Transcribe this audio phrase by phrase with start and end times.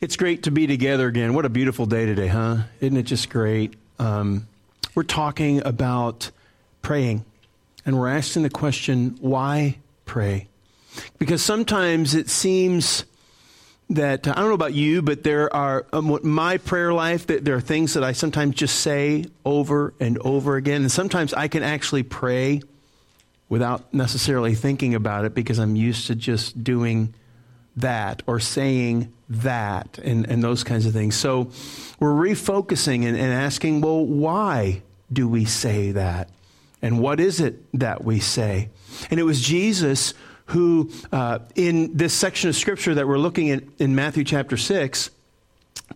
[0.00, 1.34] It's great to be together again.
[1.34, 2.62] What a beautiful day today, huh?
[2.80, 3.74] Isn't it just great?
[3.98, 4.48] Um,
[4.94, 6.30] we're talking about
[6.80, 7.22] praying,
[7.84, 9.76] and we're asking the question, why
[10.06, 10.48] pray?
[11.18, 13.04] Because sometimes it seems
[13.90, 17.56] that, I don't know about you, but there are, um, my prayer life, that there
[17.56, 20.80] are things that I sometimes just say over and over again.
[20.80, 22.62] And sometimes I can actually pray
[23.50, 27.12] without necessarily thinking about it because I'm used to just doing
[27.76, 31.14] that or saying that and, and those kinds of things.
[31.14, 31.50] So
[31.98, 36.30] we're refocusing and, and asking, well, why do we say that?
[36.82, 38.70] And what is it that we say?
[39.10, 40.14] And it was Jesus
[40.46, 45.10] who, uh, in this section of scripture that we're looking at in Matthew chapter 6,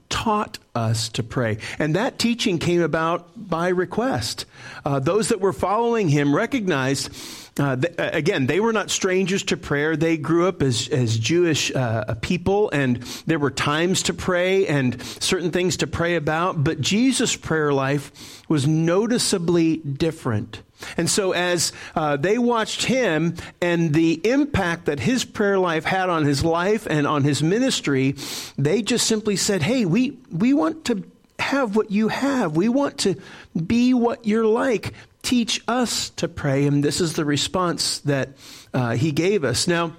[0.08, 1.58] taught us to pray.
[1.78, 4.44] And that teaching came about by request.
[4.84, 7.10] Uh, those that were following him recognized
[7.58, 9.96] uh, th- uh, again, they were not strangers to prayer.
[9.96, 12.96] They grew up as, as Jewish uh, people, and
[13.26, 16.64] there were times to pray and certain things to pray about.
[16.64, 20.62] But Jesus' prayer life was noticeably different.
[20.96, 26.10] And so, as uh, they watched him and the impact that his prayer life had
[26.10, 28.16] on his life and on his ministry,
[28.58, 31.04] they just simply said, Hey, we, we want to
[31.38, 32.56] have what you have.
[32.56, 33.14] We want to
[33.54, 34.92] be what you're like
[35.24, 36.66] teach us to pray.
[36.66, 38.30] And this is the response that
[38.72, 39.66] uh, he gave us.
[39.66, 39.96] Now,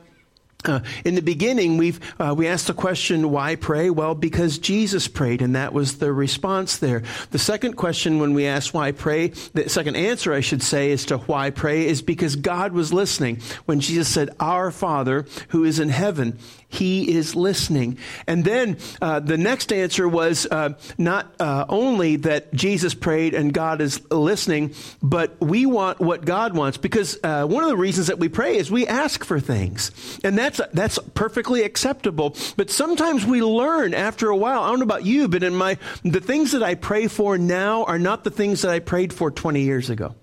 [0.68, 3.90] uh, in the beginning, we've, uh, we asked the question, why pray?
[3.90, 7.04] Well, because Jesus prayed, and that was the response there.
[7.32, 11.06] The second question, when we asked why pray, the second answer, I should say, as
[11.06, 13.42] to why pray, is because God was listening.
[13.66, 16.40] When Jesus said, Our Father who is in heaven,
[16.76, 17.98] he is listening.
[18.28, 23.54] And then uh, the next answer was uh, not uh, only that Jesus prayed and
[23.54, 26.78] God is listening, but we want what God wants.
[26.78, 29.92] Because uh, one of the reasons that we pray is we ask for things.
[30.24, 32.36] And that's, that's perfectly acceptable.
[32.58, 34.64] But sometimes we learn after a while.
[34.64, 37.84] I don't know about you, but in my, the things that I pray for now
[37.86, 40.16] are not the things that I prayed for 20 years ago.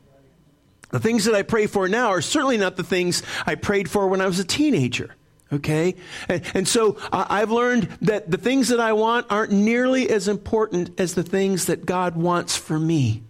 [0.91, 4.07] The things that I pray for now are certainly not the things I prayed for
[4.09, 5.17] when I was a teenager.
[5.53, 5.97] Okay?
[6.29, 10.29] And, and so uh, I've learned that the things that I want aren't nearly as
[10.29, 13.23] important as the things that God wants for me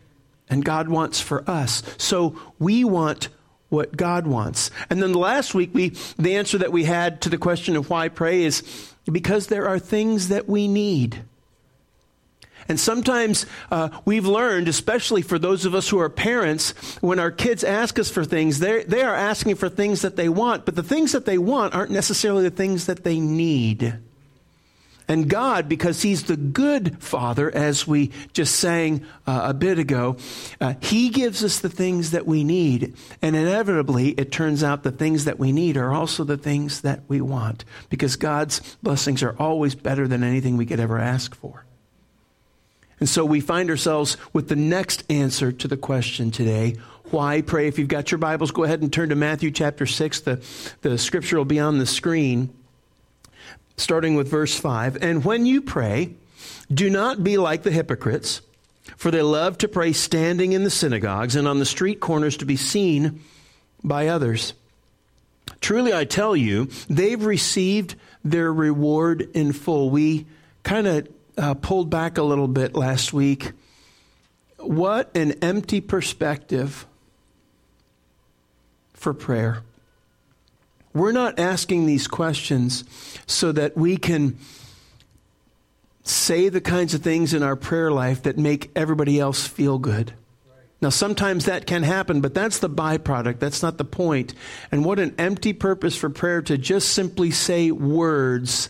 [0.49, 1.83] and God wants for us.
[1.99, 3.29] So we want
[3.71, 4.71] what God wants.
[4.91, 8.09] And then last week, we, the answer that we had to the question of why
[8.09, 8.63] pray is
[9.11, 11.25] because there are things that we need.
[12.69, 17.31] And sometimes uh, we've learned, especially for those of us who are parents, when our
[17.31, 20.83] kids ask us for things, they are asking for things that they want, but the
[20.83, 23.99] things that they want aren't necessarily the things that they need.
[25.09, 30.17] And God, because He's the good Father, as we just sang uh, a bit ago,
[30.61, 32.95] uh, He gives us the things that we need.
[33.21, 37.03] And inevitably, it turns out the things that we need are also the things that
[37.09, 41.65] we want, because God's blessings are always better than anything we could ever ask for.
[43.03, 46.77] And so we find ourselves with the next answer to the question today.
[47.11, 47.67] Why pray?
[47.67, 50.21] If you've got your Bibles, go ahead and turn to Matthew chapter 6.
[50.21, 50.41] The,
[50.83, 52.55] the scripture will be on the screen,
[53.77, 55.03] starting with verse 5.
[55.03, 56.15] And when you pray,
[56.73, 58.41] do not be like the hypocrites,
[58.97, 62.45] for they love to pray standing in the synagogues and on the street corners to
[62.45, 63.21] be seen
[63.83, 64.55] by others.
[65.61, 69.91] Truly, I tell you, they've received their reward in full.
[69.91, 70.27] We
[70.63, 73.53] kind of uh, pulled back a little bit last week.
[74.59, 76.87] What an empty perspective
[78.95, 79.63] for prayer.
[80.95, 82.85] We're not asking these questions
[83.27, 84.39] so that we can
[86.05, 90.13] say the kinds of things in our prayer life that make everybody else feel good.
[90.81, 93.39] Now, sometimes that can happen, but that's the byproduct.
[93.39, 94.35] That's not the point.
[94.73, 98.69] And what an empty purpose for prayer to just simply say words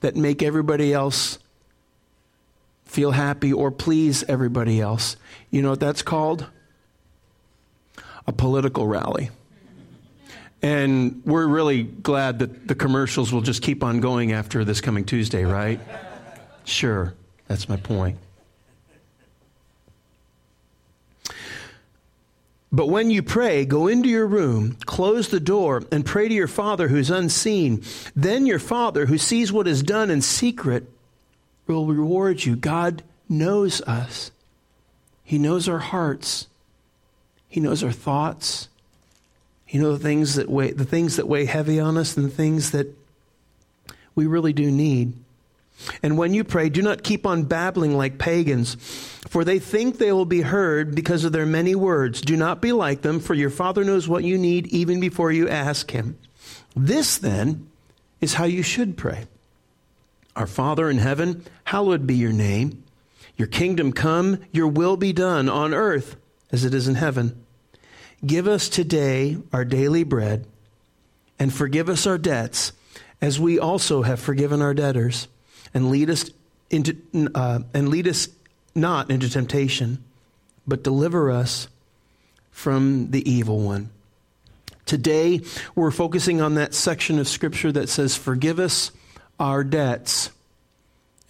[0.00, 1.38] that make everybody else
[2.94, 5.16] feel happy, or please everybody else.
[5.50, 6.46] You know what that's called?
[8.26, 9.30] A political rally.
[10.62, 15.04] And we're really glad that the commercials will just keep on going after this coming
[15.04, 15.80] Tuesday, right?
[16.64, 17.14] Sure,
[17.48, 18.16] that's my point.
[22.70, 26.48] But when you pray, go into your room, close the door, and pray to your
[26.48, 27.82] Father who's unseen.
[28.16, 30.88] Then your Father, who sees what is done in secret,
[31.66, 32.56] will reward you.
[32.56, 34.30] God knows us,
[35.22, 36.46] He knows our hearts,
[37.48, 38.68] He knows our thoughts.
[39.66, 42.30] He knows the things that weigh, the things that weigh heavy on us and the
[42.30, 42.86] things that
[44.14, 45.14] we really do need.
[46.02, 48.76] And when you pray, do not keep on babbling like pagans,
[49.28, 52.20] for they think they will be heard because of their many words.
[52.20, 55.48] Do not be like them, for your Father knows what you need even before you
[55.48, 56.18] ask Him.
[56.76, 57.68] This, then,
[58.20, 59.26] is how you should pray.
[60.36, 62.82] Our Father in heaven, hallowed be your name.
[63.36, 66.16] Your kingdom come, your will be done on earth
[66.52, 67.44] as it is in heaven.
[68.24, 70.46] Give us today our daily bread,
[71.38, 72.72] and forgive us our debts,
[73.20, 75.28] as we also have forgiven our debtors,
[75.72, 76.30] and lead us
[76.70, 76.96] into
[77.34, 78.28] uh, and lead us
[78.74, 80.02] not into temptation,
[80.66, 81.68] but deliver us
[82.50, 83.90] from the evil one.
[84.86, 85.40] Today,
[85.74, 88.90] we're focusing on that section of Scripture that says, Forgive us
[89.38, 90.30] our debts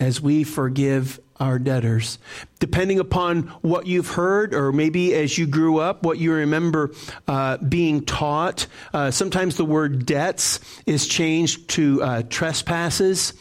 [0.01, 2.19] as we forgive our debtors.
[2.61, 6.93] Depending upon what you've heard, or maybe as you grew up, what you remember
[7.27, 13.35] uh, being taught, uh, sometimes the word debts is changed to uh, trespasses.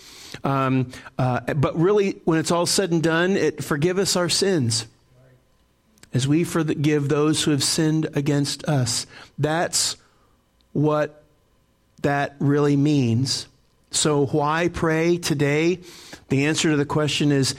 [0.43, 4.87] Um, uh, but really, when it's all said and done, it forgive us our sins
[6.13, 9.07] as we forgive those who have sinned against us.
[9.37, 9.97] That's
[10.73, 11.23] what
[12.01, 13.47] that really means.
[13.93, 15.79] So, why pray today?
[16.29, 17.53] The answer to the question is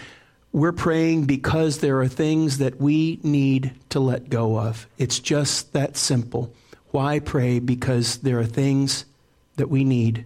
[0.52, 4.88] we're praying because there are things that we need to let go of.
[4.98, 6.52] It's just that simple.
[6.90, 7.60] Why pray?
[7.60, 9.04] Because there are things
[9.56, 10.24] that we need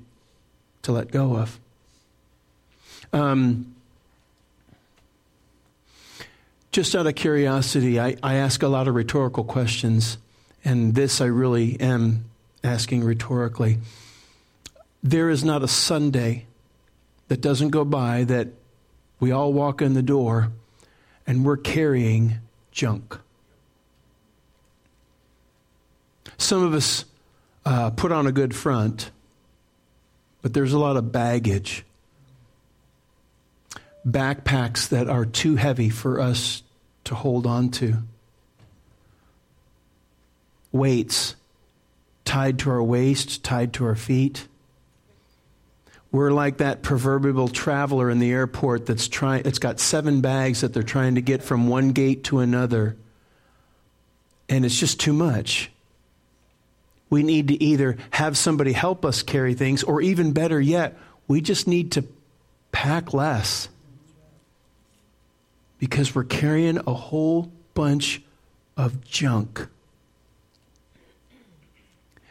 [0.82, 1.60] to let go of.
[3.12, 3.74] Um,
[6.72, 10.16] just out of curiosity, I, I ask a lot of rhetorical questions,
[10.64, 12.24] and this I really am
[12.64, 13.78] asking rhetorically.
[15.02, 16.46] There is not a Sunday
[17.28, 18.48] that doesn't go by that
[19.20, 20.52] we all walk in the door
[21.26, 22.38] and we're carrying
[22.70, 23.18] junk.
[26.38, 27.04] Some of us
[27.66, 29.10] uh, put on a good front,
[30.40, 31.84] but there's a lot of baggage.
[34.06, 36.62] Backpacks that are too heavy for us
[37.04, 37.98] to hold on to.
[40.70, 41.34] Weights
[42.24, 44.46] tied to our waist, tied to our feet.
[46.10, 50.72] We're like that proverbial traveler in the airport that's trying it's got seven bags that
[50.72, 52.96] they're trying to get from one gate to another.
[54.48, 55.70] And it's just too much.
[57.10, 61.40] We need to either have somebody help us carry things, or even better yet, we
[61.40, 62.04] just need to
[62.72, 63.68] pack less.
[65.78, 68.22] Because we're carrying a whole bunch
[68.76, 69.66] of junk.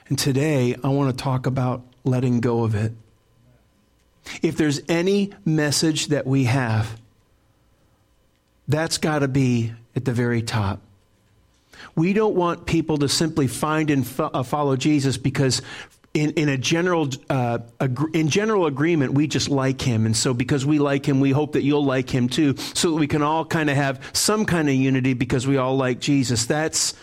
[0.09, 2.93] And today, I want to talk about letting go of it.
[4.41, 6.99] If there's any message that we have,
[8.67, 10.81] that's got to be at the very top.
[11.95, 15.61] We don't want people to simply find and fo- uh, follow Jesus because
[16.13, 20.33] in, in a general uh, ag- in general agreement we just like him and so
[20.33, 23.21] because we like him we hope that you'll like him too so that we can
[23.21, 26.95] all kind of have some kind of unity because we all like jesus that's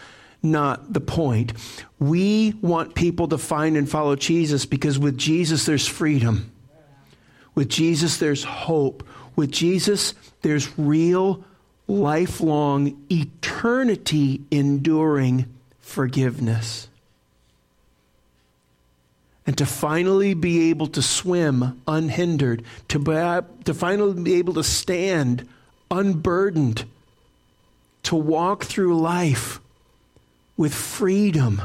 [0.45, 1.55] not the point.
[1.99, 6.53] We want people to find and follow Jesus because with Jesus there's freedom.
[7.55, 9.07] With Jesus there's hope.
[9.37, 11.45] With Jesus there's real,
[11.87, 15.47] lifelong, eternity enduring
[15.81, 16.89] forgiveness.
[19.47, 25.47] And to finally be able to swim unhindered, to, to finally be able to stand
[25.91, 26.87] unburdened,
[28.05, 29.61] to walk through life
[30.57, 31.63] with freedom.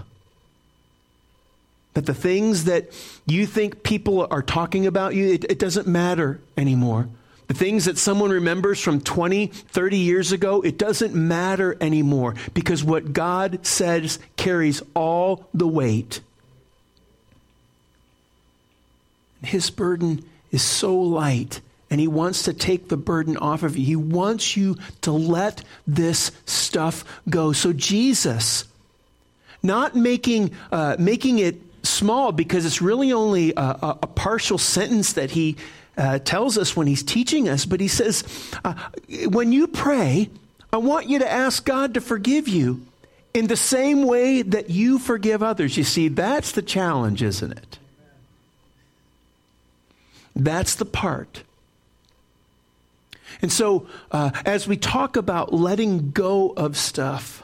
[2.00, 2.92] That the things that
[3.25, 7.10] you think people are talking about you, it, it, doesn't matter anymore.
[7.48, 12.86] The things that someone remembers from 20, 30 years ago, it doesn't matter anymore because
[12.86, 16.22] what God says carries all the weight.
[19.44, 23.86] His burden is so light and he wants to take the burden off of you.
[23.86, 27.51] He wants you to let this stuff go.
[27.51, 28.63] So Jesus
[29.62, 35.13] not making, uh, making it small because it's really only a, a, a partial sentence
[35.13, 35.58] that he
[35.98, 38.24] uh, tells us when he's teaching us, but he says,
[38.63, 38.74] uh,
[39.25, 40.29] when you pray,
[40.72, 42.86] I want you to ask God to forgive you
[43.34, 45.77] in the same way that you forgive others.
[45.77, 47.79] You see, that's the challenge, isn't it?
[50.36, 51.43] That's the part.
[53.41, 57.43] And so, uh, as we talk about letting go of stuff,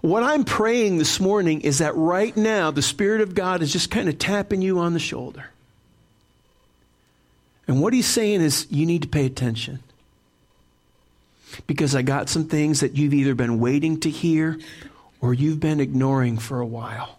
[0.00, 3.90] what I'm praying this morning is that right now the Spirit of God is just
[3.90, 5.50] kind of tapping you on the shoulder.
[7.66, 9.80] And what He's saying is, you need to pay attention.
[11.66, 14.58] Because I got some things that you've either been waiting to hear
[15.20, 17.18] or you've been ignoring for a while.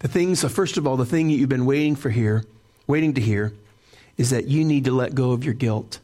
[0.00, 2.44] The things, first of all, the thing that you've been waiting for here,
[2.86, 3.52] waiting to hear,
[4.18, 6.00] is that you need to let go of your guilt.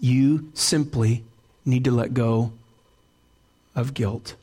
[0.00, 1.24] You simply
[1.64, 2.52] need to let go
[3.74, 4.34] of guilt.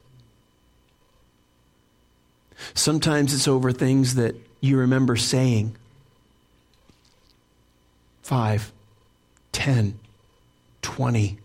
[2.74, 5.76] Sometimes it's over things that you remember saying
[8.22, 8.72] five,
[9.52, 10.00] ten,
[10.82, 11.38] twenty,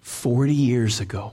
[0.00, 1.32] forty years ago.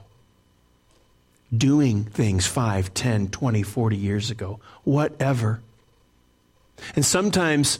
[1.56, 4.60] Doing things five, ten, twenty, forty years ago.
[4.82, 5.60] Whatever.
[6.96, 7.78] And sometimes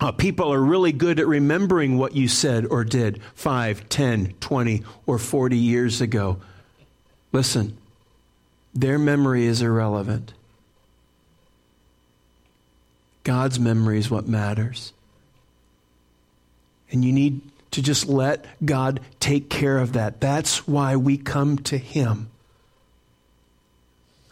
[0.00, 4.82] uh, people are really good at remembering what you said or did 5, 10, 20,
[5.06, 6.38] or 40 years ago.
[7.32, 7.76] Listen,
[8.74, 10.34] their memory is irrelevant.
[13.24, 14.92] God's memory is what matters.
[16.90, 17.40] And you need
[17.72, 20.20] to just let God take care of that.
[20.20, 22.30] That's why we come to Him.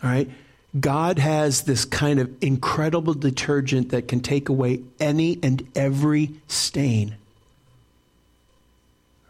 [0.02, 0.30] All right?
[0.78, 7.14] God has this kind of incredible detergent that can take away any and every stain.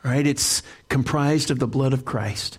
[0.03, 0.27] Right?
[0.27, 2.59] It's comprised of the blood of Christ.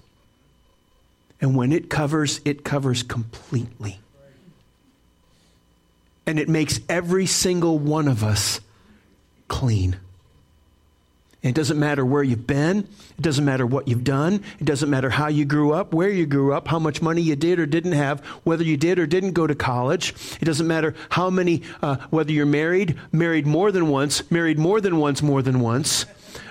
[1.41, 3.99] And when it covers, it covers completely.
[6.27, 8.61] And it makes every single one of us
[9.47, 9.97] clean.
[11.45, 12.79] It doesn't matter where you've been.
[12.79, 14.43] It doesn't matter what you've done.
[14.59, 17.35] It doesn't matter how you grew up, where you grew up, how much money you
[17.35, 20.15] did or didn't have, whether you did or didn't go to college.
[20.41, 24.81] It doesn't matter how many, uh, whether you're married, married more than once, married more
[24.81, 26.07] than once, more than once.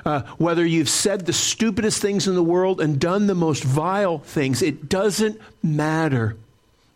[0.06, 4.18] Uh, whether you've said the stupidest things in the world and done the most vile
[4.18, 6.36] things, it doesn't matter.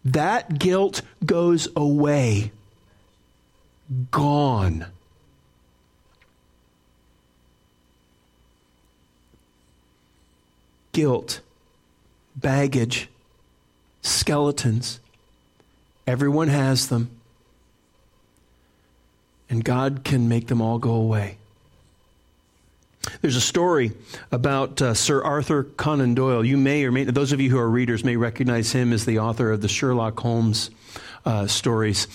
[0.05, 2.53] That guilt goes away.
[4.13, 4.87] Gone.
[10.99, 11.43] Guilt,
[12.35, 13.09] baggage,
[14.03, 14.99] skeletons.
[16.09, 17.09] Everyone has them.
[19.49, 21.39] And God can make them all go away.
[23.21, 23.93] There's a story
[24.33, 26.45] about uh, Sir Arthur Conan Doyle.
[26.45, 29.21] You may or may, those of you who are readers may recognize him as the
[29.21, 30.69] author of the Sherlock Holmes
[31.25, 32.09] uh, stories.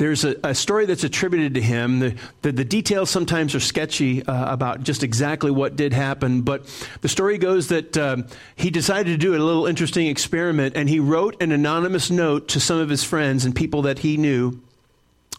[0.00, 1.98] There's a, a, story that's attributed to him.
[1.98, 6.64] The, the, the details sometimes are sketchy uh, about just exactly what did happen, but
[7.02, 8.26] the story goes that um,
[8.56, 12.60] he decided to do a little interesting experiment, and he wrote an anonymous note to
[12.60, 14.58] some of his friends and people that he knew.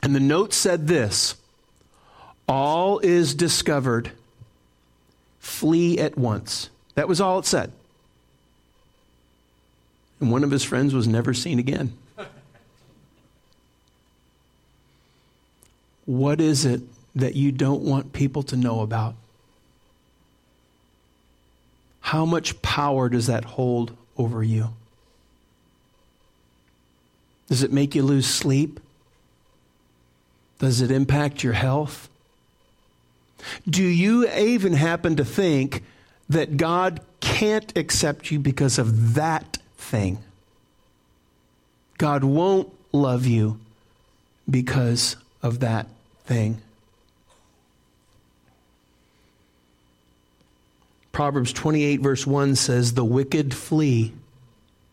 [0.03, 1.33] And the note said this
[2.47, 4.11] All is discovered,
[5.39, 6.69] flee at once.
[6.93, 7.71] That was all it said.
[10.19, 11.93] And one of his friends was never seen again.
[16.05, 16.81] What is it
[17.15, 19.15] that you don't want people to know about?
[22.01, 24.69] How much power does that hold over you?
[27.47, 28.79] Does it make you lose sleep?
[30.59, 32.09] Does it impact your health?
[33.69, 35.83] Do you even happen to think
[36.29, 40.19] that God can't accept you because of that thing?
[41.97, 43.59] God won't love you
[44.49, 45.87] because of that
[46.25, 46.61] thing.
[51.11, 54.13] Proverbs 28, verse 1 says, The wicked flee,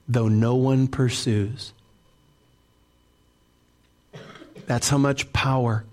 [0.08, 1.72] though no one pursues.
[4.66, 5.84] That's how much power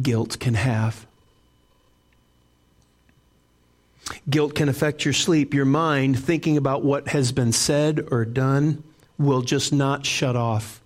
[0.00, 1.06] guilt can have.
[4.28, 5.54] Guilt can affect your sleep.
[5.54, 8.82] Your mind, thinking about what has been said or done,
[9.18, 10.80] will just not shut off.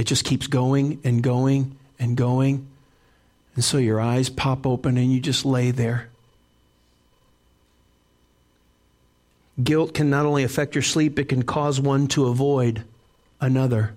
[0.00, 2.66] It just keeps going and going and going.
[3.54, 6.08] And so your eyes pop open and you just lay there.
[9.62, 12.82] Guilt can not only affect your sleep, it can cause one to avoid
[13.42, 13.92] another.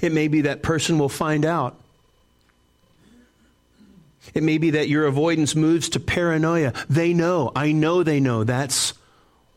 [0.00, 1.76] It may be that person will find out.
[4.32, 6.72] It may be that your avoidance moves to paranoia.
[6.88, 7.52] They know.
[7.54, 8.44] I know they know.
[8.44, 8.94] That's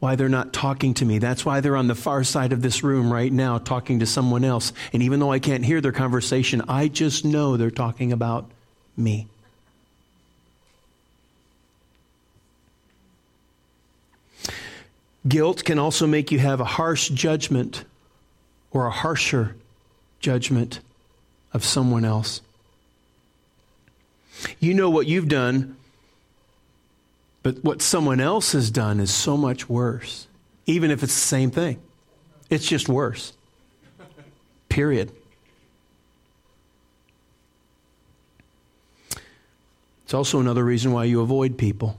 [0.04, 1.18] why they're not talking to me.
[1.18, 4.44] That's why they're on the far side of this room right now talking to someone
[4.44, 4.74] else.
[4.92, 8.52] And even though I can't hear their conversation, I just know they're talking about
[8.98, 9.28] me.
[15.26, 17.86] Guilt can also make you have a harsh judgment
[18.72, 19.56] or a harsher
[20.20, 20.82] judgment
[21.54, 22.42] of someone else.
[24.60, 25.78] You know what you've done
[27.44, 30.28] but what someone else has done is so much worse,
[30.66, 31.80] even if it's the same thing.
[32.50, 33.34] It's just worse.
[34.70, 35.12] Period.
[40.06, 41.98] It's also another reason why you avoid people.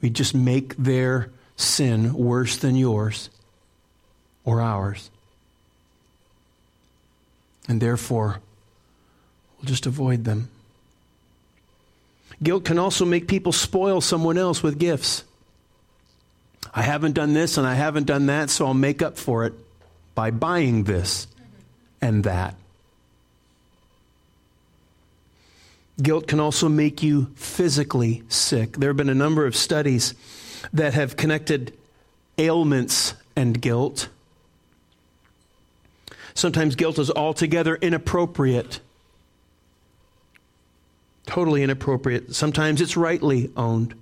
[0.00, 3.30] We just make their sin worse than yours
[4.44, 5.10] or ours.
[7.68, 8.40] And therefore,
[9.58, 10.48] we'll just avoid them.
[12.42, 15.24] Guilt can also make people spoil someone else with gifts.
[16.74, 19.54] I haven't done this and I haven't done that, so I'll make up for it
[20.14, 21.26] by buying this
[22.00, 22.54] and that.
[26.00, 28.76] Guilt can also make you physically sick.
[28.76, 30.14] There have been a number of studies
[30.72, 31.76] that have connected
[32.38, 34.08] ailments and guilt.
[36.34, 38.80] Sometimes guilt is altogether inappropriate,
[41.26, 42.34] totally inappropriate.
[42.34, 43.94] Sometimes it's rightly owned.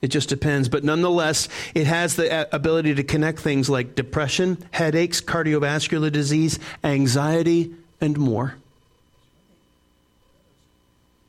[0.00, 0.68] It just depends.
[0.68, 7.74] But nonetheless, it has the ability to connect things like depression, headaches, cardiovascular disease, anxiety,
[8.00, 8.56] and more.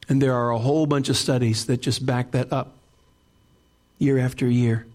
[0.09, 2.73] And there are a whole bunch of studies that just back that up
[3.99, 4.85] year after year.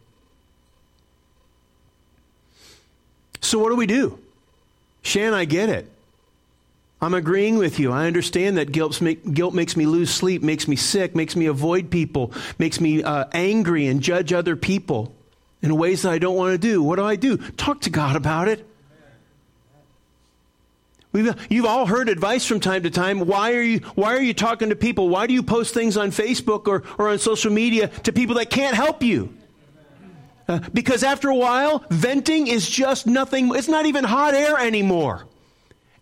[3.40, 4.18] So, what do we do?
[5.02, 5.90] Shan, I get it.
[7.00, 7.92] I'm agreeing with you.
[7.92, 11.46] I understand that guilt, make, guilt makes me lose sleep, makes me sick, makes me
[11.46, 15.14] avoid people, makes me uh, angry and judge other people
[15.62, 16.82] in ways that I don't want to do.
[16.82, 17.36] What do I do?
[17.36, 18.66] Talk to God about it.
[21.12, 23.20] We've, you've all heard advice from time to time.
[23.20, 25.08] Why are, you, why are you talking to people?
[25.08, 28.50] Why do you post things on Facebook or, or on social media to people that
[28.50, 29.32] can't help you?
[30.48, 35.27] Uh, because after a while, venting is just nothing, it's not even hot air anymore.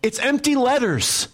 [0.01, 1.27] It's empty letters.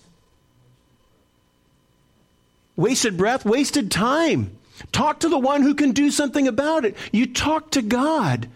[2.75, 4.58] Wasted breath, wasted time.
[4.91, 6.98] Talk to the one who can do something about it.
[7.12, 8.50] You talk to God.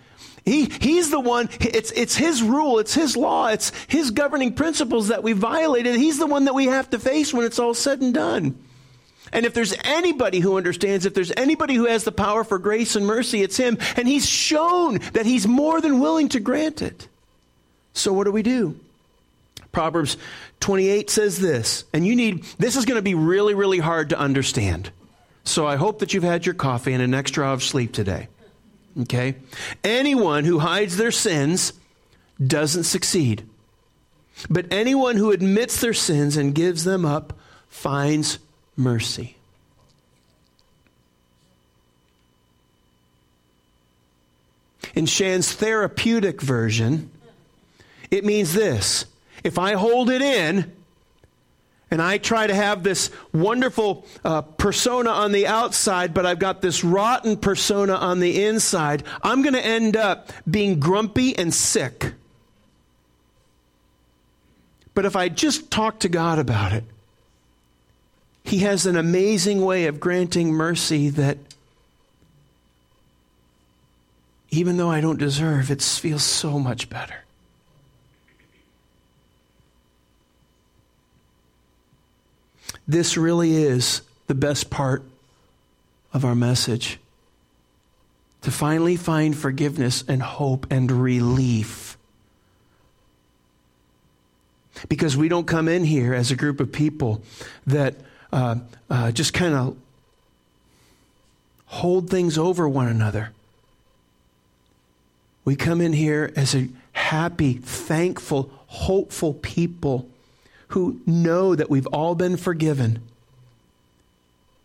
[0.44, 5.10] He, he's the one, it's, it's his rule, it's his law, it's his governing principles
[5.10, 5.96] that we violated.
[5.96, 8.58] He's the one that we have to face when it's all said and done.
[9.34, 12.96] And if there's anybody who understands, if there's anybody who has the power for grace
[12.96, 13.78] and mercy, it's him.
[13.98, 17.10] And he's shown that he's more than willing to grant it.
[17.92, 18.80] So what do we do?
[19.72, 20.18] Proverbs
[20.60, 24.20] 28 says this, and you need, this is going to be really, really hard to
[24.20, 24.92] understand.
[25.44, 28.28] So I hope that you've had your coffee and an extra hour of sleep today.
[29.02, 29.36] Okay?
[29.84, 31.74] Anyone who hides their sins
[32.46, 33.48] doesn't succeed.
[34.50, 37.34] But anyone who admits their sins and gives them up
[37.70, 38.40] finds
[38.76, 39.36] mercy.
[44.96, 47.12] In Shan's therapeutic version,
[48.10, 49.06] it means this
[49.44, 50.72] if I hold it in
[51.90, 56.62] and I try to have this wonderful uh, persona on the outside, but I've got
[56.62, 62.14] this rotten persona on the inside, I'm going to end up being grumpy and sick.
[64.94, 66.84] But if I just talk to God about it,
[68.44, 71.38] He has an amazing way of granting mercy that
[74.50, 77.27] even though I don't deserve, it feels so much better.
[82.88, 85.04] This really is the best part
[86.14, 87.00] of our message.
[88.44, 91.98] To finally find forgiveness and hope and relief.
[94.88, 97.22] Because we don't come in here as a group of people
[97.66, 97.96] that
[98.32, 98.56] uh,
[98.90, 99.76] uh, just kind of
[101.66, 103.32] hold things over one another.
[105.44, 110.08] We come in here as a happy, thankful, hopeful people
[110.70, 113.02] who know that we've all been forgiven.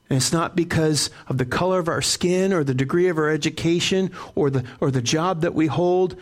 [0.09, 3.31] And it's not because of the color of our skin or the degree of our
[3.31, 6.17] education or the, or the job that we hold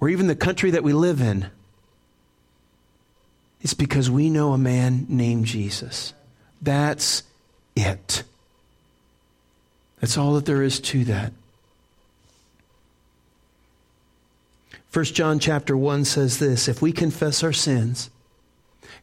[0.00, 1.46] or even the country that we live in.
[3.60, 6.12] It's because we know a man named Jesus.
[6.60, 7.22] That's
[7.76, 8.24] it.
[10.00, 11.32] That's all that there is to that.
[14.92, 18.10] 1 John chapter 1 says this, if we confess our sins,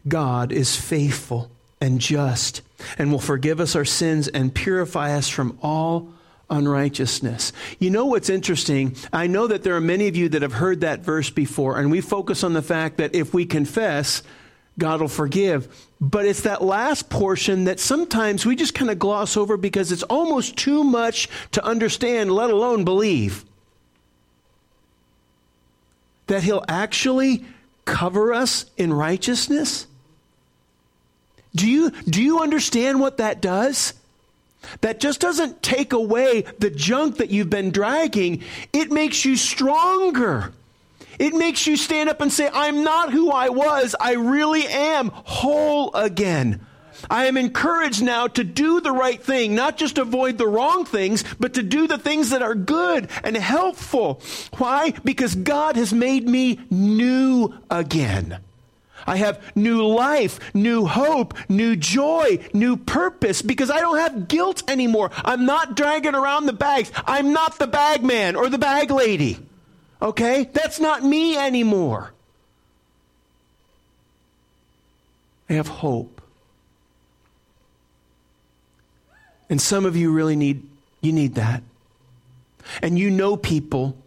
[0.08, 2.62] God is faithful and just
[2.98, 6.10] and will forgive us our sins and purify us from all
[6.50, 7.54] unrighteousness.
[7.80, 8.96] You know what's interesting?
[9.14, 11.90] I know that there are many of you that have heard that verse before, and
[11.90, 14.22] we focus on the fact that if we confess,
[14.78, 15.88] God will forgive.
[16.00, 20.04] But it's that last portion that sometimes we just kind of gloss over because it's
[20.04, 23.46] almost too much to understand, let alone believe.
[26.28, 27.46] That He'll actually
[27.86, 29.88] cover us in righteousness?
[31.56, 33.94] Do you, do you understand what that does?
[34.82, 40.54] That just doesn't take away the junk that you've been dragging, it makes you stronger.
[41.20, 43.96] It makes you stand up and say, I'm not who I was.
[44.00, 46.66] I really am whole again.
[47.10, 51.24] I am encouraged now to do the right thing, not just avoid the wrong things,
[51.40, 54.22] but to do the things that are good and helpful.
[54.58, 54.94] Why?
[55.04, 58.40] Because God has made me new again.
[59.06, 64.64] I have new life, new hope, new joy, new purpose because I don't have guilt
[64.70, 65.12] anymore.
[65.16, 66.92] I'm not dragging around the bags.
[67.06, 69.40] I'm not the bag man or the bag lady.
[70.02, 70.50] Okay?
[70.54, 72.14] That's not me anymore.
[75.50, 76.22] I have hope.
[79.50, 80.64] And some of you really need
[81.02, 81.62] you need that.
[82.82, 83.98] And you know people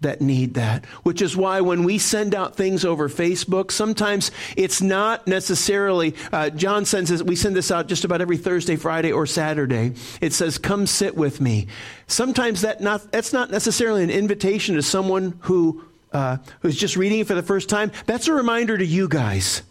[0.00, 4.82] that need that, which is why when we send out things over Facebook, sometimes it's
[4.82, 9.10] not necessarily, uh, John sends us, we send this out just about every Thursday, Friday,
[9.10, 9.94] or Saturday.
[10.20, 11.68] It says, come sit with me.
[12.06, 15.82] Sometimes that not, that's not necessarily an invitation to someone who,
[16.12, 17.90] uh, who's just reading it for the first time.
[18.04, 19.62] That's a reminder to you guys.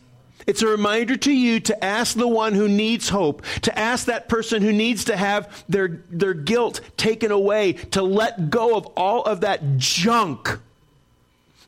[0.48, 4.30] It's a reminder to you to ask the one who needs hope, to ask that
[4.30, 9.24] person who needs to have their, their guilt taken away, to let go of all
[9.24, 10.60] of that junk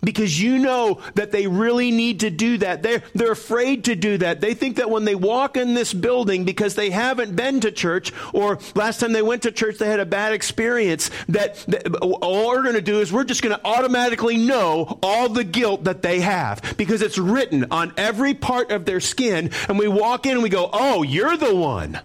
[0.08, 2.82] because you know that they really need to do that.
[2.82, 4.40] They're, they're afraid to do that.
[4.40, 8.14] They think that when they walk in this building because they haven't been to church
[8.32, 12.48] or last time they went to church they had a bad experience, that, that all
[12.48, 16.04] we're going to do is we're just going to automatically know all the guilt that
[16.04, 19.52] they have because it's written on every part of their skin.
[19.68, 22.00] And we walk in and we go, oh, you're the one.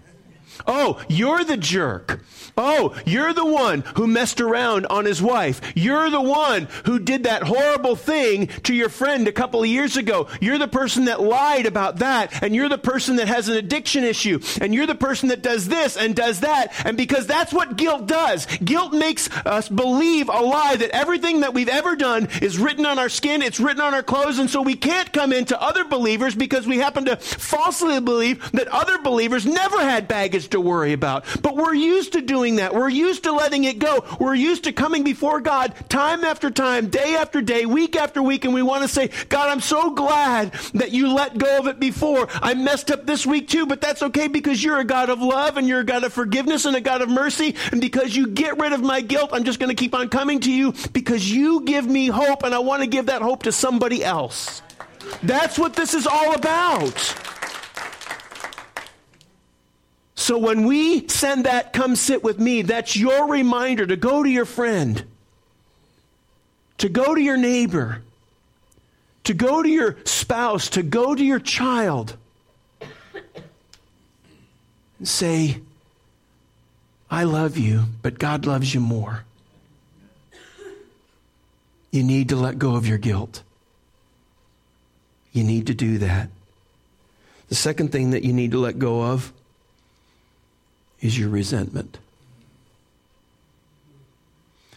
[0.67, 2.21] Oh, you're the jerk.
[2.57, 5.61] Oh, you're the one who messed around on his wife.
[5.75, 9.97] You're the one who did that horrible thing to your friend a couple of years
[9.97, 10.27] ago.
[10.39, 12.43] You're the person that lied about that.
[12.43, 14.39] And you're the person that has an addiction issue.
[14.61, 16.73] And you're the person that does this and does that.
[16.85, 18.45] And because that's what guilt does.
[18.63, 22.99] Guilt makes us believe a lie that everything that we've ever done is written on
[22.99, 23.41] our skin.
[23.41, 24.37] It's written on our clothes.
[24.37, 28.67] And so we can't come into other believers because we happen to falsely believe that
[28.67, 31.25] other believers never had baggage to worry about.
[31.41, 32.73] But we're used to doing that.
[32.73, 34.05] We're used to letting it go.
[34.19, 38.45] We're used to coming before God time after time, day after day, week after week,
[38.45, 41.79] and we want to say, God, I'm so glad that you let go of it
[41.79, 42.27] before.
[42.33, 45.57] I messed up this week too, but that's okay because you're a God of love
[45.57, 47.55] and you're a God of forgiveness and a God of mercy.
[47.71, 50.39] And because you get rid of my guilt, I'm just going to keep on coming
[50.41, 53.51] to you because you give me hope and I want to give that hope to
[53.51, 54.61] somebody else.
[55.21, 57.15] That's what this is all about.
[60.23, 64.29] So when we send that, come sit with me, that's your reminder to go to
[64.29, 65.03] your friend,
[66.77, 68.01] to go to your neighbor,
[69.25, 72.15] to go to your spouse, to go to your child,
[74.97, 75.59] and say,
[77.11, 79.25] I love you, but God loves you more.
[81.91, 83.43] You need to let go of your guilt.
[85.33, 86.29] You need to do that.
[87.49, 89.33] The second thing that you need to let go of
[91.03, 91.99] is your resentment.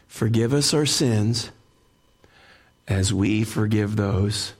[0.08, 1.50] Forgive us our sins
[2.88, 4.52] as we forgive those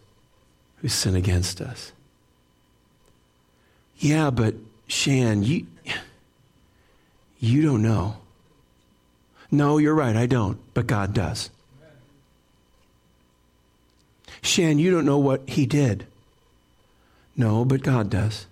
[0.76, 1.90] who sin against us.
[3.98, 4.54] Yeah, but
[4.86, 5.66] Shan, you,
[7.40, 8.18] you don't know.
[9.50, 11.50] No, you're right, I don't, but God does.
[14.40, 16.06] Shan, you don't know what he did.
[17.36, 18.46] No, but God does.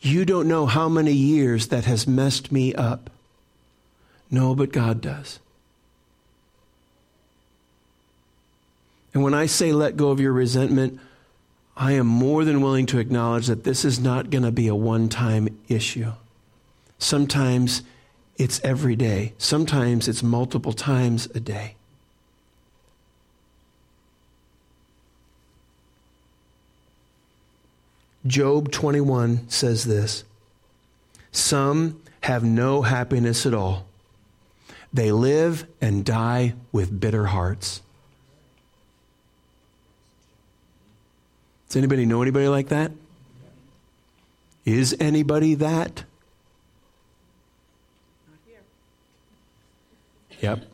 [0.00, 3.10] You don't know how many years that has messed me up.
[4.30, 5.38] No, but God does.
[9.12, 11.00] And when I say let go of your resentment,
[11.76, 14.74] I am more than willing to acknowledge that this is not going to be a
[14.74, 16.12] one time issue.
[16.98, 17.82] Sometimes
[18.36, 21.76] it's every day, sometimes it's multiple times a day.
[28.26, 30.24] Job 21 says this
[31.32, 33.86] Some have no happiness at all.
[34.92, 37.82] They live and die with bitter hearts.
[41.68, 42.90] Does anybody know anybody like that?
[44.64, 46.04] Is anybody that?
[50.40, 50.69] Yep.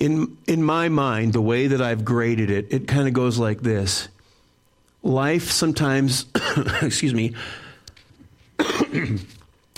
[0.00, 3.62] In, in my mind, the way that I've graded it, it kind of goes like
[3.62, 4.08] this.
[5.02, 6.26] Life sometimes,
[6.82, 7.34] excuse me,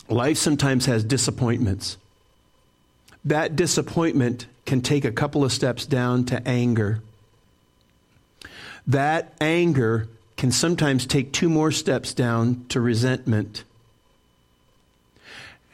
[0.09, 1.96] life sometimes has disappointments.
[3.24, 7.02] That disappointment can take a couple of steps down to anger.
[8.87, 13.64] That anger can sometimes take two more steps down to resentment.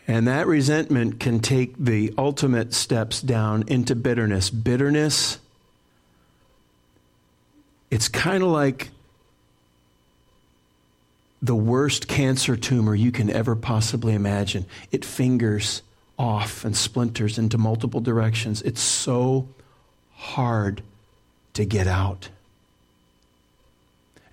[0.09, 4.51] And that resentment can take the ultimate steps down into bitterness.
[4.51, 5.39] Bitterness,
[7.91, 8.91] it's kind of like
[11.41, 14.67] the worst cancer tumor you can ever possibly imagine.
[14.91, 15.83] It fingers
[16.19, 18.63] off and splinters into multiple directions.
[18.63, 19.49] It's so
[20.15, 20.83] hard
[21.55, 22.29] to get out.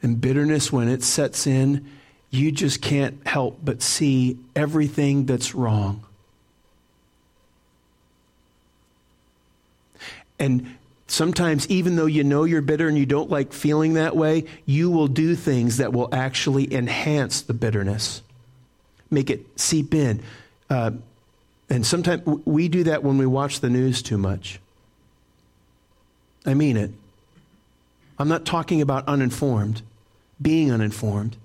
[0.02, 1.90] And bitterness, when it sets in,
[2.32, 6.04] you just can't help but see everything that's wrong.
[10.38, 14.46] And sometimes, even though you know you're bitter and you don't like feeling that way,
[14.66, 18.22] you will do things that will actually enhance the bitterness,
[19.12, 20.22] make it seep in.
[20.70, 20.92] Uh,
[21.70, 24.60] and sometimes we do that when we watch the news too much.
[26.46, 26.92] I mean it.
[28.18, 29.82] I'm not talking about uninformed,
[30.42, 31.38] being uninformed.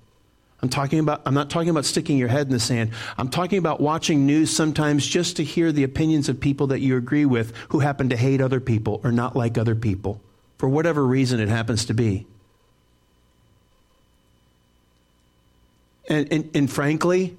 [0.65, 2.89] I'm talking about I'm not talking about sticking your head in the sand.
[3.19, 6.97] I'm talking about watching news sometimes just to hear the opinions of people that you
[6.97, 10.19] agree with who happen to hate other people or not like other people
[10.57, 12.25] for whatever reason it happens to be.
[16.09, 17.37] And, and, and frankly,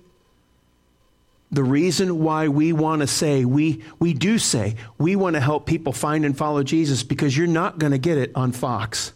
[1.51, 5.67] the reason why we want to say, we, we do say, we want to help
[5.67, 9.13] people find and follow Jesus because you're not going to get it on Fox.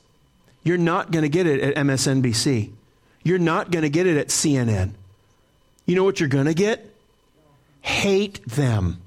[0.64, 2.72] You're not going to get it at MSNBC.
[3.22, 4.92] You're not going to get it at CNN.
[5.86, 6.94] You know what you're going to get?
[7.82, 9.00] Hate them.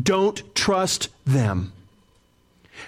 [0.00, 1.72] Don't trust them.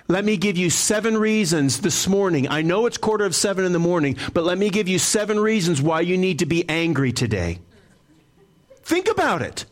[0.08, 2.48] Let me give you seven reasons this morning.
[2.48, 5.38] I know it's quarter of seven in the morning, but let me give you seven
[5.38, 7.58] reasons why you need to be angry today.
[8.82, 9.64] Think about it.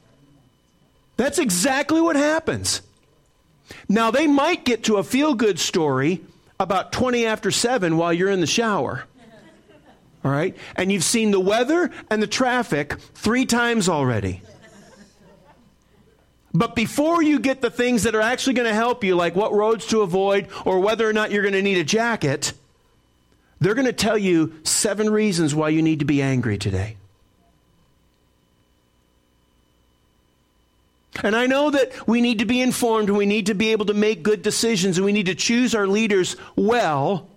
[1.16, 2.82] That's exactly what happens.
[3.88, 6.20] Now, they might get to a feel good story
[6.58, 9.04] about 20 after 7 while you're in the shower.
[10.24, 10.56] All right?
[10.76, 14.42] And you've seen the weather and the traffic three times already.
[16.54, 19.52] But before you get the things that are actually going to help you, like what
[19.54, 22.52] roads to avoid or whether or not you're going to need a jacket,
[23.58, 26.96] they're going to tell you seven reasons why you need to be angry today.
[31.22, 33.87] And I know that we need to be informed and we need to be able
[33.87, 37.28] to make good decisions and we need to choose our leaders well.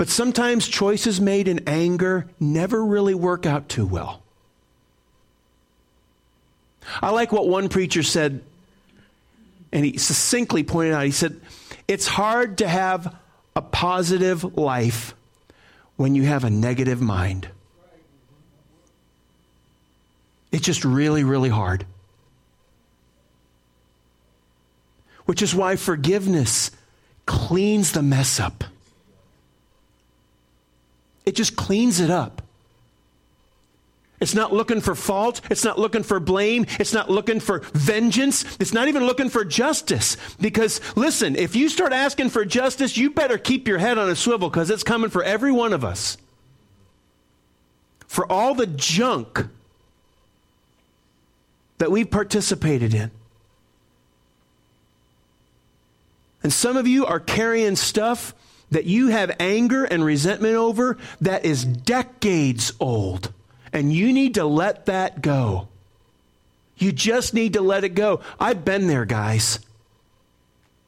[0.00, 4.22] But sometimes choices made in anger never really work out too well.
[7.02, 8.42] I like what one preacher said,
[9.70, 11.38] and he succinctly pointed out he said,
[11.86, 13.14] It's hard to have
[13.54, 15.12] a positive life
[15.96, 17.50] when you have a negative mind.
[20.50, 21.84] It's just really, really hard.
[25.26, 26.70] Which is why forgiveness
[27.26, 28.64] cleans the mess up.
[31.24, 32.42] It just cleans it up.
[34.20, 35.40] It's not looking for fault.
[35.50, 36.66] It's not looking for blame.
[36.78, 38.44] It's not looking for vengeance.
[38.60, 40.18] It's not even looking for justice.
[40.38, 44.16] Because, listen, if you start asking for justice, you better keep your head on a
[44.16, 46.18] swivel because it's coming for every one of us.
[48.06, 49.46] For all the junk
[51.78, 53.10] that we've participated in.
[56.42, 58.34] And some of you are carrying stuff
[58.70, 63.32] that you have anger and resentment over that is decades old.
[63.72, 65.68] And you need to let that go.
[66.76, 68.20] You just need to let it go.
[68.38, 69.60] I've been there, guys.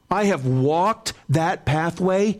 [0.09, 2.39] I have walked that pathway,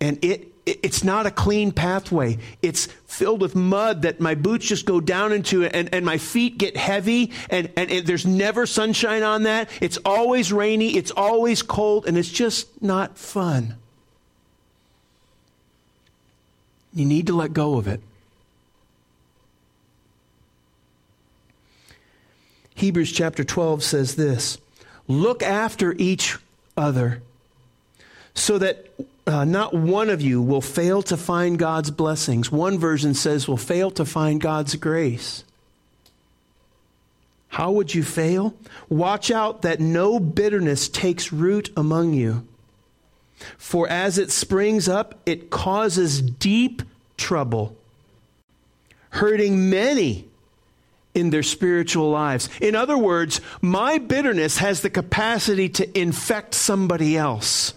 [0.00, 2.38] and it it's not a clean pathway.
[2.62, 6.58] It's filled with mud that my boots just go down into and, and my feet
[6.58, 9.68] get heavy and, and, and there's never sunshine on that.
[9.80, 10.96] It's always rainy.
[10.96, 13.76] It's always cold and it's just not fun.
[16.92, 18.00] You need to let go of it.
[22.74, 24.58] Hebrews chapter 12 says this
[25.06, 26.38] Look after each
[26.76, 27.22] other
[28.34, 28.86] so that
[29.26, 32.50] uh, not one of you will fail to find God's blessings.
[32.50, 35.44] One version says will fail to find God's grace.
[37.48, 38.54] How would you fail?
[38.88, 42.46] Watch out that no bitterness takes root among you.
[43.58, 46.82] For as it springs up, it causes deep
[47.16, 47.76] trouble,
[49.10, 50.28] hurting many
[51.14, 52.48] in their spiritual lives.
[52.60, 57.74] In other words, my bitterness has the capacity to infect somebody else.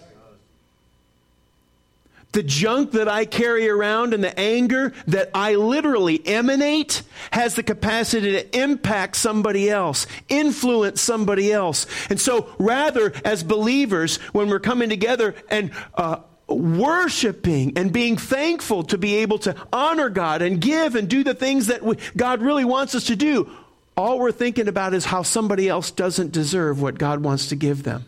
[2.34, 7.62] The junk that I carry around and the anger that I literally emanate has the
[7.62, 11.86] capacity to impact somebody else, influence somebody else.
[12.10, 18.82] And so, rather, as believers, when we're coming together and uh, worshiping and being thankful
[18.82, 22.42] to be able to honor God and give and do the things that we, God
[22.42, 23.48] really wants us to do,
[23.96, 27.84] all we're thinking about is how somebody else doesn't deserve what God wants to give
[27.84, 28.06] them.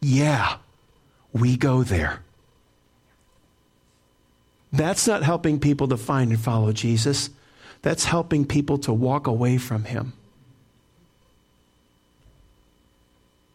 [0.00, 0.56] Yeah
[1.34, 2.20] we go there.
[4.72, 7.30] That's not helping people to find and follow Jesus.
[7.82, 10.14] That's helping people to walk away from him.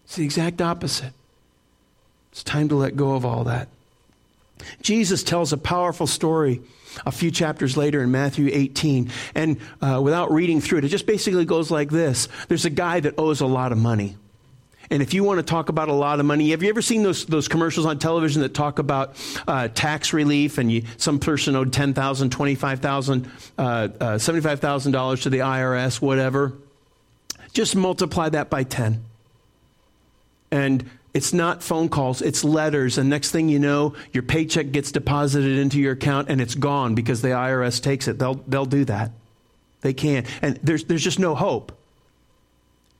[0.05, 1.13] It's the exact opposite.
[2.31, 3.69] It's time to let go of all that.
[4.81, 6.61] Jesus tells a powerful story
[7.05, 9.11] a few chapters later in Matthew 18.
[9.35, 12.99] And uh, without reading through it, it just basically goes like this There's a guy
[12.99, 14.15] that owes a lot of money.
[14.91, 17.03] And if you want to talk about a lot of money, have you ever seen
[17.03, 19.15] those, those commercials on television that talk about
[19.47, 25.39] uh, tax relief and you, some person owed $10,000, $25,000, uh, uh, $75,000 to the
[25.39, 26.53] IRS, whatever?
[27.53, 29.03] Just multiply that by 10.
[30.51, 32.97] And it's not phone calls, it's letters.
[32.97, 36.95] And next thing you know, your paycheck gets deposited into your account and it's gone
[36.95, 38.17] because the IRS takes it.
[38.17, 39.11] They'll, they'll do that.
[39.81, 40.25] They can.
[40.41, 41.78] And there's, there's just no hope.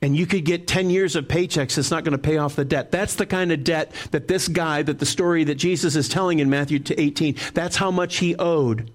[0.02, 1.76] And you could get 10 years of paychecks.
[1.76, 2.90] It's not going to pay off the debt.
[2.90, 6.38] That's the kind of debt that this guy, that the story that Jesus is telling
[6.38, 8.90] in Matthew 18, that's how much he owed.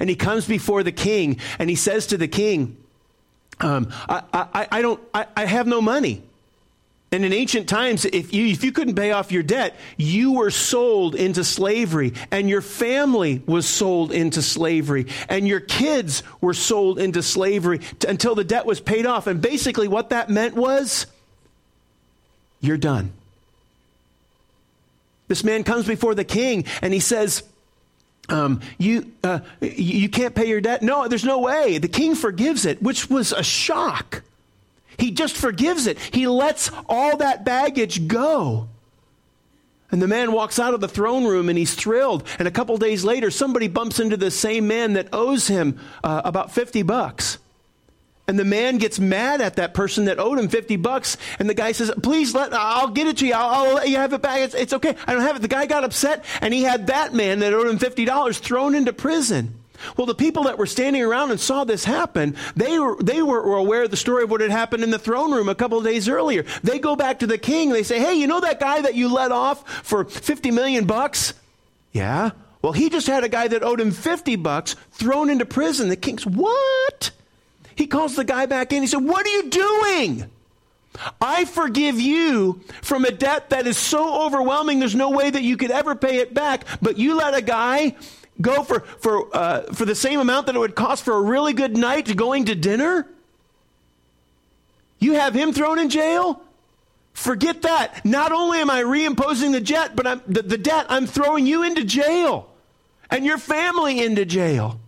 [0.00, 2.76] And he comes before the king and he says to the king,
[3.60, 6.22] um, I, I, I, don't, I, I have no money.
[7.14, 10.50] And in ancient times, if you, if you couldn't pay off your debt, you were
[10.50, 16.98] sold into slavery, and your family was sold into slavery, and your kids were sold
[16.98, 19.28] into slavery to, until the debt was paid off.
[19.28, 21.06] And basically, what that meant was
[22.60, 23.12] you're done.
[25.28, 27.44] This man comes before the king and he says,
[28.28, 30.82] um, you, uh, you can't pay your debt.
[30.82, 31.78] No, there's no way.
[31.78, 34.22] The king forgives it, which was a shock.
[34.98, 35.98] He just forgives it.
[35.98, 38.68] He lets all that baggage go.
[39.90, 42.26] And the man walks out of the throne room and he's thrilled.
[42.38, 46.22] And a couple days later, somebody bumps into the same man that owes him uh,
[46.24, 47.38] about 50 bucks.
[48.26, 51.16] And the man gets mad at that person that owed him 50 bucks.
[51.38, 53.34] And the guy says, please let, I'll get it to you.
[53.34, 54.40] I'll, I'll let you have it back.
[54.40, 54.96] It's, it's okay.
[55.06, 55.42] I don't have it.
[55.42, 58.92] The guy got upset and he had that man that owed him $50 thrown into
[58.92, 59.54] prison.
[59.96, 63.56] Well, the people that were standing around and saw this happen, they were, they were
[63.56, 65.84] aware of the story of what had happened in the throne room a couple of
[65.84, 66.44] days earlier.
[66.62, 67.70] They go back to the king.
[67.70, 71.34] They say, Hey, you know that guy that you let off for 50 million bucks?
[71.92, 72.30] Yeah.
[72.62, 75.88] Well, he just had a guy that owed him 50 bucks thrown into prison.
[75.88, 77.10] The king's, What?
[77.76, 78.82] He calls the guy back in.
[78.82, 80.30] He said, What are you doing?
[81.20, 85.56] I forgive you from a debt that is so overwhelming, there's no way that you
[85.56, 86.64] could ever pay it back.
[86.80, 87.96] But you let a guy
[88.40, 91.52] go for, for, uh, for the same amount that it would cost for a really
[91.52, 93.06] good night going to dinner?
[94.98, 96.42] You have him thrown in jail?
[97.12, 98.04] Forget that.
[98.04, 101.62] Not only am I reimposing the jet, but I'm, the, the debt, I'm throwing you
[101.62, 102.50] into jail
[103.10, 104.80] and your family into jail.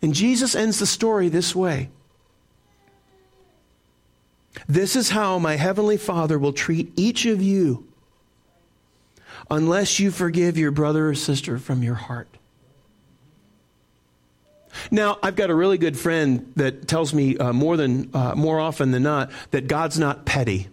[0.00, 1.90] And Jesus ends the story this way.
[4.68, 7.86] This is how my heavenly Father will treat each of you
[9.50, 12.28] unless you forgive your brother or sister from your heart.
[14.90, 18.60] Now, I've got a really good friend that tells me uh, more than uh, more
[18.60, 20.68] often than not that God's not petty,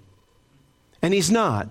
[1.02, 1.70] and He's not.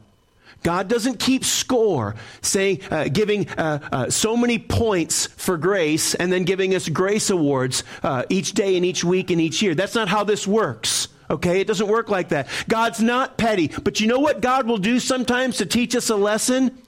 [0.62, 6.32] God doesn't keep score, saying, uh, giving uh, uh, so many points for grace and
[6.32, 9.74] then giving us grace awards uh, each day and each week and each year.
[9.74, 11.08] That's not how this works.
[11.28, 12.46] Okay, it doesn't work like that.
[12.68, 16.16] God's not petty, but you know what God will do sometimes to teach us a
[16.16, 16.78] lesson?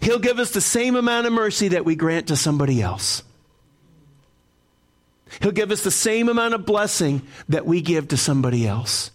[0.00, 3.22] He'll give us the same amount of mercy that we grant to somebody else.
[5.40, 9.10] He'll give us the same amount of blessing that we give to somebody else.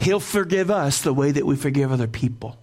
[0.00, 2.56] He'll forgive us the way that we forgive other people.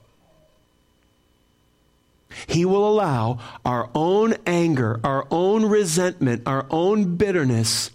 [2.48, 7.92] He will allow our own anger, our own resentment, our own bitterness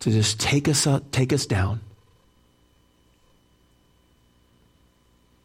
[0.00, 1.80] to just take us up, take us down.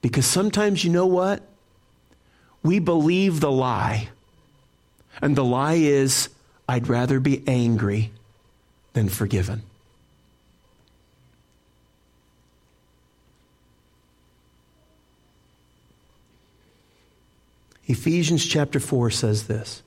[0.02, 1.42] Because sometimes you know what?
[2.64, 4.10] We believe the lie.
[5.22, 6.30] And the lie is,
[6.68, 8.12] I'd rather be angry
[8.94, 9.64] than forgiven.
[17.86, 19.84] Ephesians chapter 4 says this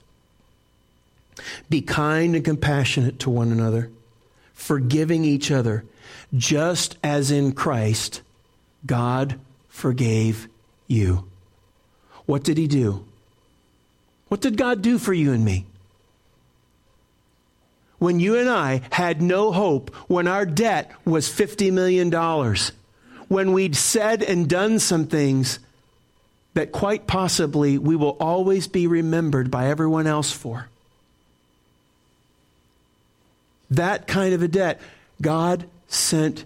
[1.70, 3.90] Be kind and compassionate to one another,
[4.52, 5.84] forgiving each other,
[6.34, 8.20] just as in Christ
[8.84, 10.48] God forgave
[10.86, 11.24] you.
[12.26, 13.04] What did he do?
[14.28, 15.64] What did God do for you and me?
[17.98, 22.10] When you and I had no hope, when our debt was $50 million,
[23.28, 25.58] when we'd said and done some things
[26.54, 30.68] that quite possibly we will always be remembered by everyone else for.
[33.70, 34.80] That kind of a debt,
[35.20, 36.44] God sent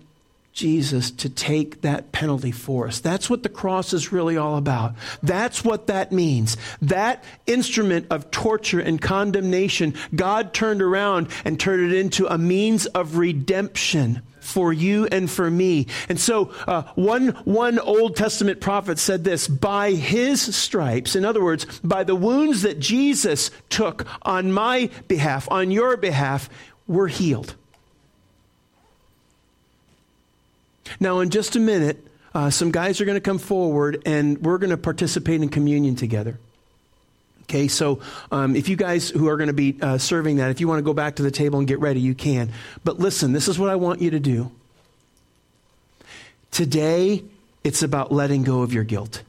[0.53, 3.01] Jesus to take that penalty for us.
[3.01, 4.95] That's what the cross is really all about.
[5.23, 6.57] That's what that means.
[6.83, 12.87] That instrument of torture and condemnation, God turned around and turned it into a means
[12.87, 15.87] of redemption for you and for me.
[16.09, 21.43] And so, uh, one, one Old Testament prophet said this by his stripes, in other
[21.43, 26.49] words, by the wounds that Jesus took on my behalf, on your behalf,
[26.87, 27.55] we're healed.
[30.99, 34.59] Now, in just a minute, uh, some guys are going to come forward and we're
[34.59, 36.39] going to participate in communion together.
[37.43, 38.01] Okay, so
[38.31, 40.79] um, if you guys who are going to be uh, serving that, if you want
[40.79, 42.53] to go back to the table and get ready, you can.
[42.85, 44.53] But listen, this is what I want you to do.
[46.53, 47.25] Today,
[47.65, 49.23] it's about letting go of your guilt.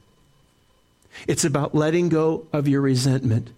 [1.26, 3.50] It's about letting go of your resentment.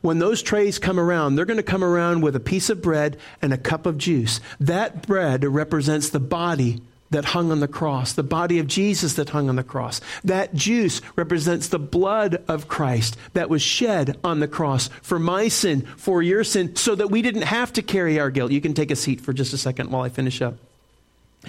[0.00, 3.18] When those trays come around, they're going to come around with a piece of bread
[3.42, 4.40] and a cup of juice.
[4.60, 6.80] That bread represents the body
[7.14, 10.00] that hung on the cross, the body of Jesus that hung on the cross.
[10.24, 15.48] That juice represents the blood of Christ that was shed on the cross for my
[15.48, 18.52] sin, for your sin, so that we didn't have to carry our guilt.
[18.52, 20.56] You can take a seat for just a second while I finish up.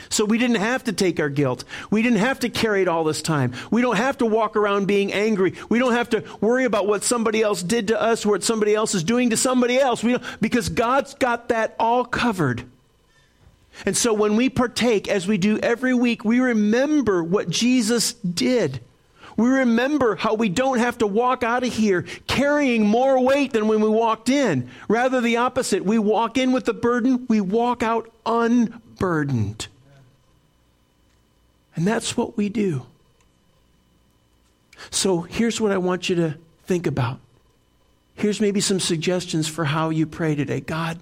[0.10, 1.64] So we didn't have to take our guilt.
[1.90, 3.54] We didn't have to carry it all this time.
[3.72, 5.54] We don't have to walk around being angry.
[5.70, 8.76] We don't have to worry about what somebody else did to us or what somebody
[8.76, 10.04] else is doing to somebody else.
[10.04, 12.66] We because God's got that all covered.
[13.86, 18.80] And so when we partake, as we do every week, we remember what Jesus did.
[19.38, 23.68] We remember how we don't have to walk out of here carrying more weight than
[23.68, 24.70] when we walked in.
[24.88, 25.84] Rather, the opposite.
[25.84, 29.68] We walk in with the burden, we walk out unburdened.
[31.76, 32.86] And that's what we do.
[34.90, 37.20] So here's what I want you to think about.
[38.16, 41.00] Here's maybe some suggestions for how you pray today God,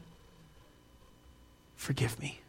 [1.76, 2.40] forgive me.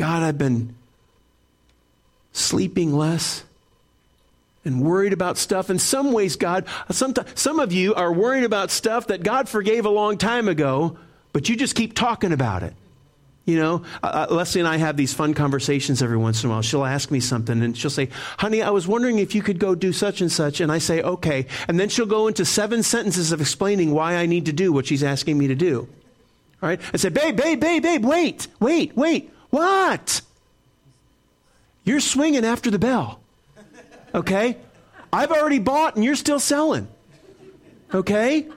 [0.00, 0.74] God, I've been
[2.32, 3.44] sleeping less
[4.64, 5.68] and worried about stuff.
[5.68, 9.84] In some ways, God, some, some of you are worried about stuff that God forgave
[9.84, 10.96] a long time ago,
[11.34, 12.72] but you just keep talking about it.
[13.44, 16.52] You know, uh, uh, Leslie and I have these fun conversations every once in a
[16.54, 16.62] while.
[16.62, 19.74] She'll ask me something and she'll say, Honey, I was wondering if you could go
[19.74, 20.62] do such and such.
[20.62, 21.44] And I say, Okay.
[21.68, 24.86] And then she'll go into seven sentences of explaining why I need to do what
[24.86, 25.86] she's asking me to do.
[26.62, 26.80] All right?
[26.94, 29.30] I say, Babe, babe, babe, babe, wait, wait, wait.
[29.50, 30.22] What?
[31.84, 33.20] You're swinging after the bell.
[34.14, 34.56] Okay?
[35.12, 36.88] I've already bought and you're still selling.
[37.92, 38.48] Okay?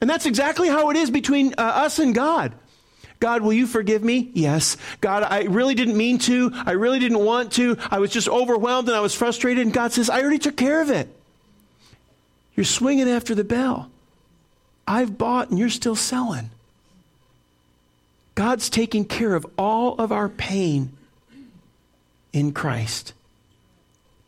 [0.00, 2.52] And that's exactly how it is between uh, us and God.
[3.20, 4.30] God, will you forgive me?
[4.34, 4.76] Yes.
[5.00, 6.50] God, I really didn't mean to.
[6.66, 7.76] I really didn't want to.
[7.88, 9.64] I was just overwhelmed and I was frustrated.
[9.64, 11.08] And God says, I already took care of it.
[12.56, 13.90] You're swinging after the bell.
[14.88, 16.50] I've bought and you're still selling.
[18.34, 20.92] God's taking care of all of our pain
[22.32, 23.12] in Christ.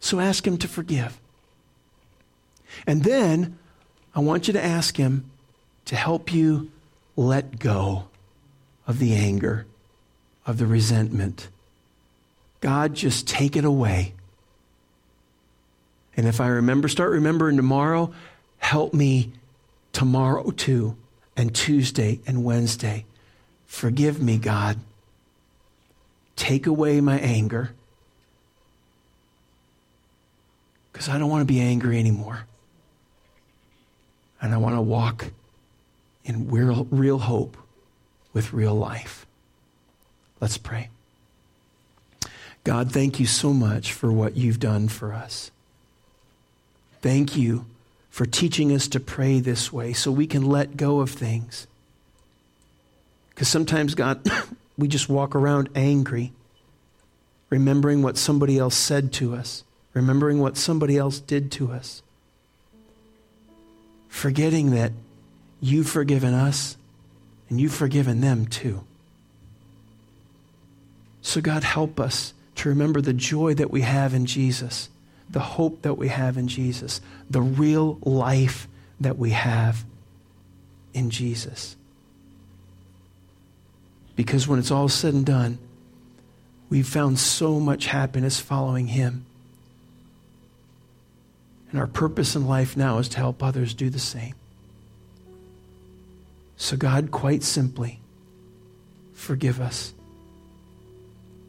[0.00, 1.18] So ask Him to forgive.
[2.86, 3.58] And then
[4.14, 5.30] I want you to ask Him
[5.86, 6.70] to help you
[7.16, 8.04] let go
[8.86, 9.66] of the anger,
[10.46, 11.48] of the resentment.
[12.60, 14.14] God, just take it away.
[16.16, 18.12] And if I remember, start remembering tomorrow,
[18.58, 19.32] help me
[19.92, 20.96] tomorrow too,
[21.36, 23.06] and Tuesday and Wednesday
[23.74, 24.78] Forgive me, God.
[26.36, 27.72] Take away my anger.
[30.92, 32.46] Because I don't want to be angry anymore.
[34.40, 35.32] And I want to walk
[36.24, 37.56] in real, real hope
[38.32, 39.26] with real life.
[40.40, 40.88] Let's pray.
[42.62, 45.50] God, thank you so much for what you've done for us.
[47.02, 47.66] Thank you
[48.08, 51.66] for teaching us to pray this way so we can let go of things
[53.34, 54.24] because sometimes, God,
[54.78, 56.32] we just walk around angry,
[57.50, 62.02] remembering what somebody else said to us, remembering what somebody else did to us,
[64.08, 64.92] forgetting that
[65.60, 66.76] you've forgiven us
[67.48, 68.84] and you've forgiven them too.
[71.22, 74.90] So, God, help us to remember the joy that we have in Jesus,
[75.28, 78.68] the hope that we have in Jesus, the real life
[79.00, 79.84] that we have
[80.92, 81.76] in Jesus.
[84.16, 85.58] Because when it's all said and done,
[86.70, 89.26] we've found so much happiness following Him.
[91.70, 94.34] And our purpose in life now is to help others do the same.
[96.56, 97.98] So, God, quite simply,
[99.12, 99.92] forgive us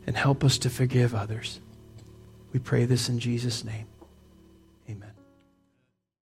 [0.07, 1.59] and help us to forgive others.
[2.53, 3.85] We pray this in Jesus' name.